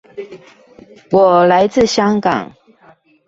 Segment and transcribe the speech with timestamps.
[1.11, 2.51] 我來自香港